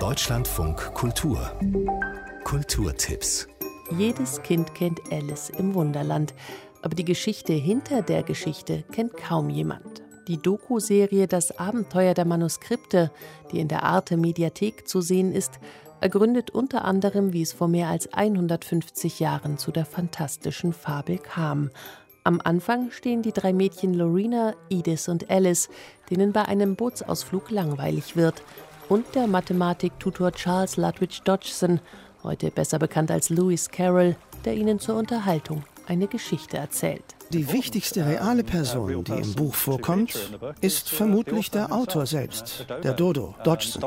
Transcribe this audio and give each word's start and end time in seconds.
Deutschlandfunk 0.00 0.94
Kultur 0.94 1.52
Kulturtipps 2.44 3.46
Jedes 3.98 4.40
Kind 4.40 4.74
kennt 4.74 4.98
Alice 5.12 5.50
im 5.50 5.74
Wunderland, 5.74 6.32
aber 6.80 6.94
die 6.94 7.04
Geschichte 7.04 7.52
hinter 7.52 8.00
der 8.00 8.22
Geschichte 8.22 8.82
kennt 8.92 9.14
kaum 9.18 9.50
jemand. 9.50 10.02
Die 10.26 10.40
Doku-Serie 10.40 11.26
Das 11.26 11.58
Abenteuer 11.58 12.14
der 12.14 12.24
Manuskripte, 12.24 13.10
die 13.52 13.60
in 13.60 13.68
der 13.68 13.82
Arte 13.82 14.16
Mediathek 14.16 14.88
zu 14.88 15.02
sehen 15.02 15.34
ist, 15.34 15.60
ergründet 16.00 16.50
unter 16.50 16.86
anderem, 16.86 17.34
wie 17.34 17.42
es 17.42 17.52
vor 17.52 17.68
mehr 17.68 17.88
als 17.88 18.10
150 18.10 19.20
Jahren 19.20 19.58
zu 19.58 19.70
der 19.70 19.84
fantastischen 19.84 20.72
Fabel 20.72 21.18
kam. 21.18 21.70
Am 22.24 22.40
Anfang 22.42 22.90
stehen 22.90 23.20
die 23.20 23.32
drei 23.32 23.52
Mädchen 23.52 23.92
Lorena, 23.92 24.54
Edith 24.70 25.08
und 25.08 25.30
Alice, 25.30 25.68
denen 26.08 26.32
bei 26.32 26.46
einem 26.46 26.74
Bootsausflug 26.74 27.50
langweilig 27.50 28.16
wird, 28.16 28.42
und 28.90 29.14
der 29.14 29.28
Mathematiktutor 29.28 30.32
Charles 30.32 30.76
Ludwig 30.76 31.22
Dodgson, 31.22 31.80
heute 32.24 32.50
besser 32.50 32.78
bekannt 32.78 33.10
als 33.10 33.30
Lewis 33.30 33.70
Carroll, 33.70 34.16
der 34.44 34.54
ihnen 34.54 34.80
zur 34.80 34.96
Unterhaltung 34.96 35.62
eine 35.86 36.08
Geschichte 36.08 36.56
erzählt. 36.56 37.04
Die 37.30 37.52
wichtigste 37.52 38.04
reale 38.04 38.42
Person, 38.42 39.04
die 39.04 39.12
im 39.12 39.34
Buch 39.34 39.54
vorkommt, 39.54 40.18
ist 40.60 40.90
vermutlich 40.90 41.52
der 41.52 41.72
Autor 41.72 42.06
selbst, 42.06 42.66
der 42.82 42.92
Dodo, 42.92 43.36
Dodgson. 43.44 43.84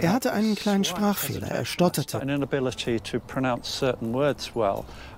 Er 0.00 0.12
hatte 0.12 0.32
einen 0.32 0.54
kleinen 0.54 0.84
Sprachfehler, 0.84 1.48
er 1.48 1.64
stotterte. 1.64 2.20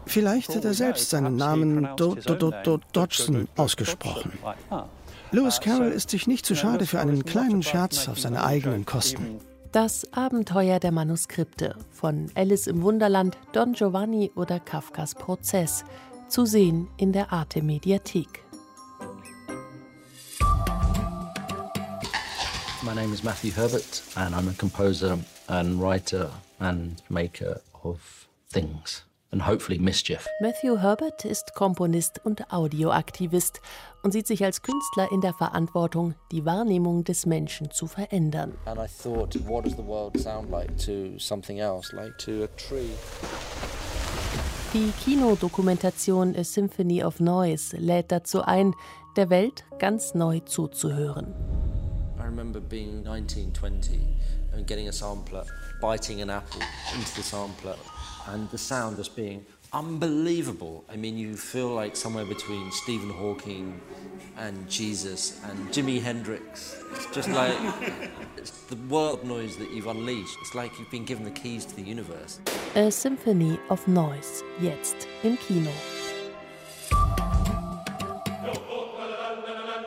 Vielleicht 0.07 0.57
hat 0.57 0.65
er 0.65 0.75
selbst 0.75 1.11
seinen 1.11 1.37
Namen 1.37 1.89
Do 1.97 2.15
Do 2.15 2.35
Do 2.35 2.53
Do 2.65 2.81
Dodgson 2.93 3.47
ausgesprochen. 3.57 4.33
Lewis 5.33 5.61
Carroll 5.61 5.93
ist 5.93 6.11
sich 6.11 6.27
nicht 6.27 6.45
zu 6.45 6.57
schade 6.57 6.87
für 6.87 6.99
einen 6.99 7.25
kleinen 7.25 7.63
Scherz 7.63 8.09
auf 8.09 8.19
seine 8.19 8.43
eigenen 8.43 8.85
Kosten. 8.85 9.39
Das 9.71 10.13
Abenteuer 10.13 10.81
der 10.81 10.91
Manuskripte 10.91 11.77
von 11.93 12.29
Alice 12.35 12.67
im 12.67 12.83
Wunderland, 12.83 13.39
Don 13.53 13.75
Giovanni 13.75 14.33
oder 14.35 14.59
Kafkas 14.59 15.15
Prozess. 15.15 15.85
Zu 16.27 16.47
sehen 16.47 16.89
in 16.97 17.13
der 17.13 17.33
Arte 17.33 17.63
Mediathek. 17.63 18.43
My 22.83 22.95
name 22.95 23.13
is 23.13 23.23
Matthew 23.23 23.53
Herbert 23.55 24.03
and 24.17 24.35
I'm 24.35 24.49
a 24.49 24.55
composer 24.59 25.17
and 25.47 25.81
writer 25.81 26.31
and 26.59 27.01
maker 27.09 27.61
of 27.85 28.01
things 28.53 29.05
and 29.33 29.47
hopefully 29.47 29.79
mischief. 29.79 30.27
Matthew 30.41 30.79
Herbert 30.79 31.25
ist 31.25 31.55
Komponist 31.55 32.21
und 32.25 32.53
Audioaktivist 32.53 33.61
und 34.03 34.13
sieht 34.13 34.27
sich 34.27 34.45
als 34.45 34.63
Künstler 34.63 35.11
in 35.13 35.21
der 35.21 35.35
Verantwortung, 35.35 36.15
die 36.33 36.45
Wahrnehmung 36.45 37.05
des 37.05 37.27
Menschen 37.27 37.71
zu 37.71 37.87
verändern. 37.87 38.55
And 38.65 38.79
I 38.79 38.87
thought, 38.87 39.37
what 39.47 39.65
does 39.65 39.77
the 39.77 39.87
world 39.87 40.19
sound 40.19 40.51
like 40.51 40.77
to 40.85 41.19
something 41.19 41.59
else, 41.59 41.95
like 41.95 42.17
to 42.19 42.45
a 42.45 42.49
tree? 42.57 42.91
Die 44.73 44.93
Kinodokumentation 45.05 46.37
A 46.37 46.45
Symphony 46.45 47.03
of 47.03 47.19
Noise 47.19 47.77
lädt 47.77 48.13
dazu 48.13 48.43
ein, 48.43 48.75
der 49.17 49.29
Welt 49.29 49.65
ganz 49.79 50.15
neu 50.15 50.41
zuzuhören. 50.41 51.35
I 52.19 52.23
remember 52.23 52.61
being 52.61 53.03
19, 53.03 53.53
20 53.53 53.99
and 54.53 54.67
getting 54.67 54.89
a 54.89 54.93
sampler, 54.93 55.45
biting 55.81 56.23
an 56.23 56.31
apple 56.31 56.61
into 56.95 57.11
the 57.17 57.23
sampler 57.23 57.75
and 58.29 58.51
the 58.51 58.59
sound 58.59 58.97
just 58.97 59.17
being 59.17 59.45
unbelievable. 59.73 60.85
I 60.89 60.97
mean, 60.97 61.17
you 61.17 61.37
feel 61.37 61.69
like 61.69 61.97
somewhere 61.97 62.25
between 62.25 62.71
Stephen 62.73 63.11
Hawking 63.11 63.81
and 64.37 64.69
Jesus 64.69 65.41
and 65.45 65.69
Jimi 65.69 66.01
Hendrix. 66.01 66.83
It's 66.93 67.07
just 67.07 67.29
like 67.29 67.57
it's 68.37 68.51
the 68.63 68.77
world 68.89 69.25
noise 69.25 69.57
that 69.59 69.71
you've 69.71 69.87
unleashed. 69.87 70.37
It's 70.41 70.55
like 70.55 70.79
you've 70.79 70.91
been 70.91 71.05
given 71.05 71.25
the 71.25 71.31
keys 71.31 71.65
to 71.67 71.77
the 71.77 71.83
universe. 71.83 72.41
A 72.75 72.91
Symphony 72.91 73.59
of 73.69 73.87
Noise, 73.87 74.43
jetzt 74.61 75.07
im 75.23 75.37
Kino. 75.37 75.73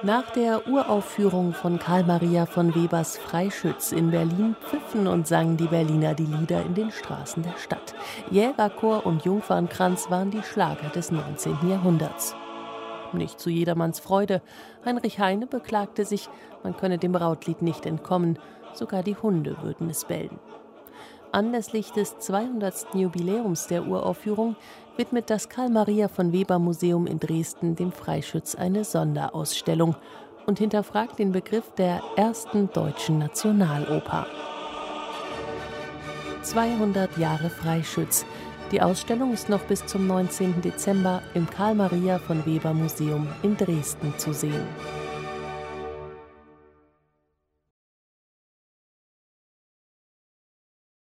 Nach 0.06 0.30
der 0.32 0.68
Uraufführung 0.68 1.54
von 1.54 1.80
Karl 1.80 2.04
Maria 2.04 2.46
von 2.46 2.76
Webers 2.76 3.18
Freischütz 3.18 3.94
in 3.94 4.12
Berlin 4.12 4.54
pfiffen 4.60 5.08
und 5.08 5.28
sangen 5.28 5.56
die 5.56 5.68
Berliner 5.68 6.14
die 6.14 6.26
Lieder 6.26 6.62
in 6.66 6.74
den 6.74 6.92
Straßen 6.92 7.42
der 7.42 7.56
Stadt. 7.58 7.96
Jägerchor 8.30 9.06
und 9.06 9.24
Jungfernkranz 9.24 10.12
waren 10.12 10.30
die 10.30 10.44
Schlager 10.44 10.90
des 10.90 11.10
19. 11.10 11.70
Jahrhunderts. 11.70 12.36
Nicht 13.14 13.40
zu 13.40 13.50
jedermanns 13.50 14.02
Freude. 14.02 14.42
Heinrich 14.86 15.20
Heine 15.20 15.48
beklagte 15.48 16.04
sich, 16.04 16.28
man 16.64 16.76
könne 16.76 16.98
dem 16.98 17.14
Brautlied 17.14 17.62
nicht 17.62 17.86
entkommen, 17.86 18.38
sogar 18.74 19.04
die 19.04 19.16
Hunde 19.16 19.56
würden 19.62 19.90
es 19.90 20.04
bellen. 20.04 20.38
Anlässlich 21.34 21.92
des 21.92 22.20
200. 22.20 22.94
Jubiläums 22.94 23.66
der 23.66 23.88
Uraufführung 23.88 24.56
widmet 24.98 25.32
das 25.32 25.50
Karl-Maria 25.50 26.08
von 26.08 26.32
Weber 26.32 26.60
Museum 26.60 27.08
in 27.08 27.20
Dresden 27.20 27.76
dem 27.76 27.92
Freischütz 27.92 28.54
eine 28.54 28.84
Sonderausstellung 28.84 29.96
und 30.46 30.60
hinterfragt 30.60 31.18
den 31.18 31.32
Begriff 31.32 31.72
der 31.76 32.04
ersten 32.18 32.70
deutschen 32.72 33.18
Nationaloper. 33.18 34.28
200 36.44 37.18
Jahre 37.18 37.50
Freischütz. 37.50 38.28
Die 38.72 38.84
Ausstellung 38.84 39.34
ist 39.34 39.50
noch 39.50 39.62
bis 39.62 39.84
zum 39.88 40.06
19. 40.06 40.62
Dezember 40.62 41.24
im 41.34 41.50
Karl-Maria 41.50 42.20
von 42.20 42.46
Weber 42.46 42.76
Museum 42.76 43.28
in 43.42 43.58
Dresden 43.58 44.14
zu 44.20 44.34
sehen. 44.34 44.68